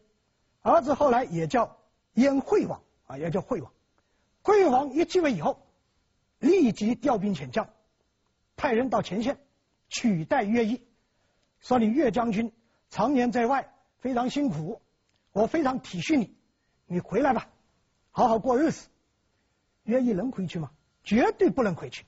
[0.62, 1.76] 儿子后来也叫
[2.14, 3.70] 燕惠王啊，也叫惠王。
[4.40, 5.66] 惠王一继位以后，
[6.38, 7.68] 立即调兵遣将，
[8.56, 9.38] 派人到前线
[9.90, 10.80] 取代乐毅，
[11.60, 12.50] 说你乐将军
[12.96, 14.80] 常年在外，非常辛苦。
[15.32, 16.34] 我非常体恤你，
[16.86, 17.46] 你回来吧，
[18.10, 18.88] 好好过日子。
[19.82, 20.70] 乐毅能回去吗？
[21.04, 22.06] 绝对不能回去。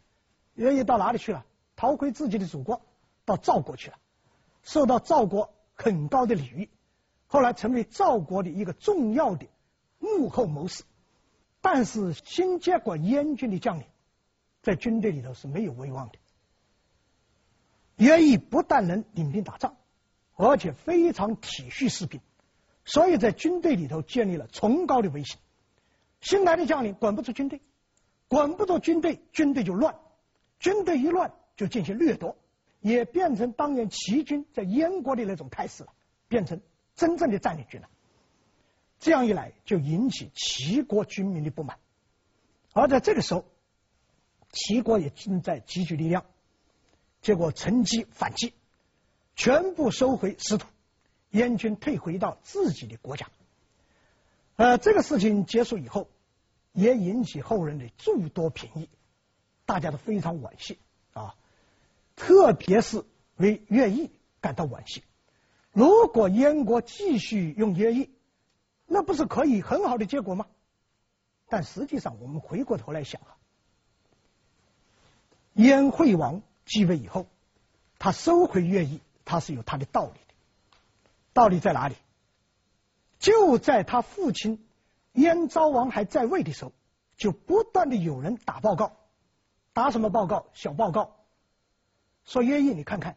[0.54, 1.44] 乐毅到哪里去了？
[1.76, 2.80] 逃回自己的祖国，
[3.26, 3.98] 到赵国去了，
[4.62, 6.70] 受到赵国很高的礼遇，
[7.26, 9.46] 后来成为赵国的一个重要的
[9.98, 10.84] 幕后谋士。
[11.60, 13.84] 但是新接管燕军的将领，
[14.62, 16.14] 在军队里头是没有威望的。
[17.96, 19.76] 乐毅不但能领兵打仗，
[20.38, 22.20] 而且非常体恤士兵。
[22.84, 25.36] 所以在军队里头建立了崇高的威信。
[26.20, 27.60] 新来的将领管不住军队，
[28.28, 29.96] 管不住军队，军队就乱，
[30.58, 32.36] 军队一乱就进行掠夺，
[32.80, 35.92] 也变成当年齐军在燕国的那种态势了，
[36.28, 36.60] 变成
[36.94, 37.88] 真正的占领军了。
[39.00, 41.78] 这样一来，就引起齐国军民的不满。
[42.72, 43.44] 而在这个时候，
[44.50, 46.24] 齐国也正在积聚力量，
[47.20, 48.54] 结果乘机反击，
[49.38, 50.66] 全部收回失土。
[51.30, 53.28] 燕军退回到自己的国家，
[54.56, 56.08] 呃，这个事情结束以后，
[56.72, 58.88] 也引起后人的诸多评议。
[59.64, 60.78] 大家都非常惋惜
[61.12, 61.34] 啊，
[62.16, 63.04] 特别是
[63.36, 64.10] 为乐毅
[64.40, 65.04] 感到惋惜。
[65.72, 68.10] 如果燕国继续用乐毅，
[68.86, 70.46] 那不是可以很好的结果吗？
[71.46, 73.36] 但实际上，我们回过头来想啊，
[75.52, 77.26] 燕惠王继位以后，
[77.98, 80.34] 他收回乐毅，他是有他的道理的。
[81.34, 81.94] 道理在哪里？
[83.18, 84.66] 就在他父亲
[85.12, 86.72] 燕昭王还在位的时候，
[87.18, 88.96] 就不断的有人打报告，
[89.74, 90.46] 打什么报告？
[90.54, 91.16] 小报告，
[92.24, 93.16] 说乐毅，你看看，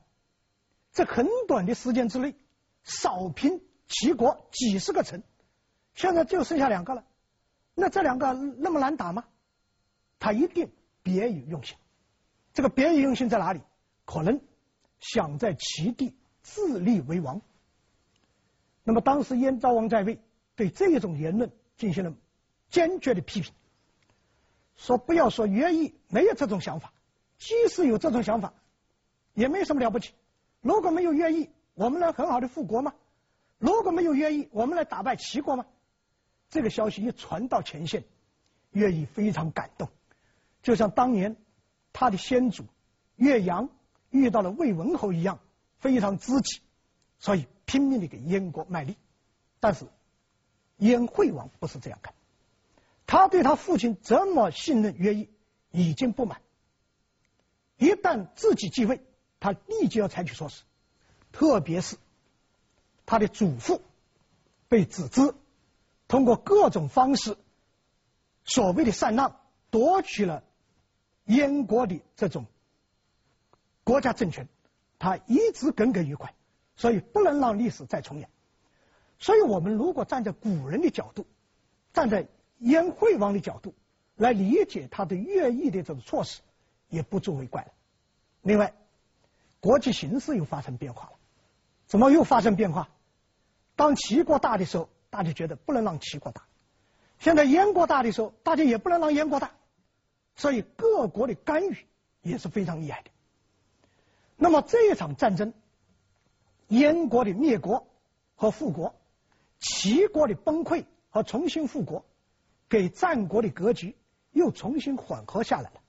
[0.92, 2.36] 这很短的时间之内，
[2.84, 5.24] 扫平齐国几十个城，
[5.96, 7.06] 现在就剩下两个了。
[7.74, 9.24] 那这两个那么难打吗？
[10.20, 10.72] 他一定
[11.04, 11.78] 别有用心。
[12.54, 13.62] 这个别有用心在哪里？
[14.04, 14.42] 可能
[15.02, 17.42] 想在齐地自立为王。
[18.84, 20.20] 那么当时燕昭王在位，
[20.56, 22.14] 对这种言论进行了
[22.70, 23.52] 坚决的批评，
[24.78, 26.94] 说不要说乐毅没有这种想法，
[27.38, 28.54] 即使有这种想法，
[29.34, 30.14] 也没什么了不起。
[30.62, 32.94] 如果没有乐毅，我们能很好的复国吗？
[33.58, 35.66] 如果没有乐毅，我们来打败齐国吗？
[36.50, 38.04] 这个消息一传到前线，
[38.72, 39.90] 乐毅非常感动，
[40.64, 41.36] 就像当年
[41.94, 42.66] 他的先祖
[43.16, 43.70] 乐扬
[44.12, 45.40] 遇到了魏文侯一样，
[45.80, 46.62] 非常知己，
[47.18, 47.48] 所以。
[47.64, 48.98] 拼命的给燕国卖力，
[49.62, 49.86] 但是
[50.76, 52.14] 燕惠王不是这样看，
[53.08, 55.30] 他对他父亲这么信任乐毅
[55.72, 56.42] 已经不满，
[57.78, 59.00] 一旦自己继位，
[59.40, 60.64] 他立即要采取措施，
[61.32, 61.96] 特别是
[63.06, 63.82] 他的祖父
[64.68, 65.34] 被子之
[66.10, 67.38] 通过各种方式
[68.44, 69.40] 所谓的禅让
[69.70, 70.44] 夺取了
[71.24, 72.48] 燕国的这种
[73.84, 74.48] 国家政权，
[75.00, 76.34] 他一直耿耿于怀。
[76.78, 78.28] 所以不能让历史再重演。
[79.20, 81.28] 所以我们如果站在古人的角度，
[81.94, 82.28] 站在
[82.58, 83.76] 燕惠王的角度
[84.16, 86.42] 来理解他的乐毅的这种措施，
[86.90, 87.72] 也不足为怪了。
[88.42, 88.74] 另外，
[89.60, 91.12] 国际形势又发生变化了。
[91.86, 92.90] 怎么又发生变化？
[93.76, 96.42] 当齐国大的时候，大家觉得不能让齐国大；
[97.20, 99.52] 现在燕国大的时候，大家也不能让燕国大。
[100.36, 101.78] 所以各国的干预
[102.22, 103.12] 也是非常厉害的。
[104.44, 105.54] 那么这一场战争。
[106.68, 107.86] 燕国的灭国
[108.36, 108.96] 和复国，
[109.60, 112.06] 齐国的崩溃和重新复国，
[112.70, 113.96] 给战国的格局
[114.32, 115.82] 又重新缓和下来了。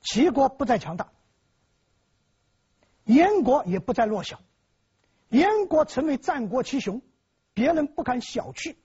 [0.00, 1.10] 齐国不再强大，
[3.06, 4.40] 燕国也不再弱小，
[5.30, 7.02] 燕国成为战国七雄，
[7.52, 8.76] 别人不敢小觑，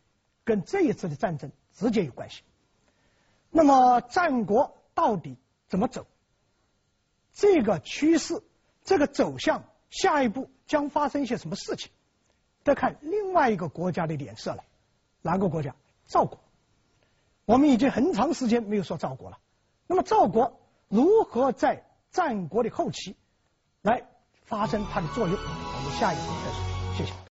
[0.44, 2.42] 跟这一次的战争直接有关系。
[3.52, 5.38] 那么战国到底
[5.68, 6.08] 怎么走？
[7.34, 8.42] 这个趋势，
[8.90, 9.64] 这个走向。
[9.92, 11.92] 下一步将发生一些什么事情？
[12.64, 14.64] 再看另外一个国家的脸色了。
[15.22, 15.76] 哪个国家？
[16.08, 16.40] 赵国。
[17.46, 19.38] 我们已经很长时间没有说赵国了。
[19.86, 23.16] 那么赵国如何在战国的后期
[23.82, 24.08] 来
[24.44, 25.36] 发生它的作用？
[25.36, 26.69] 我们下一步再说。